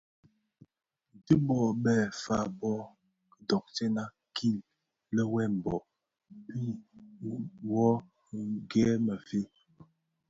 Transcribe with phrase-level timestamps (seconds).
[1.25, 2.71] Dhi bō be fa bo
[3.31, 4.03] kidhotèna
[4.35, 4.57] kil
[5.21, 5.77] è wambue
[6.45, 6.59] pi:
[7.69, 7.87] wō
[8.71, 9.41] ghèè më fe?